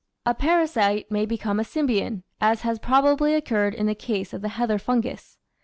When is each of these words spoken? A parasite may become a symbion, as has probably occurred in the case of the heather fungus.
A 0.25 0.33
parasite 0.33 1.11
may 1.11 1.27
become 1.27 1.59
a 1.59 1.63
symbion, 1.63 2.23
as 2.41 2.63
has 2.63 2.79
probably 2.79 3.35
occurred 3.35 3.75
in 3.75 3.85
the 3.85 3.93
case 3.93 4.33
of 4.33 4.41
the 4.41 4.49
heather 4.49 4.79
fungus. 4.79 5.37